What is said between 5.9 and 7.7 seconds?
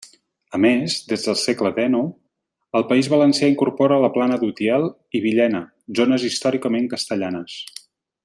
zones històricament castellanes.